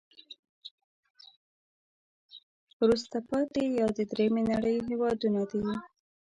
وروسته 2.79 3.17
پاتې 3.29 3.63
یا 3.79 3.87
د 3.97 3.99
دریمې 4.11 4.43
نړی 4.51 4.75
هېوادونه 4.89 5.41
دي. 5.51 5.63